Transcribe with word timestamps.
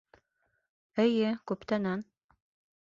Эйе, 1.05 1.29
күптәнән. 1.53 2.07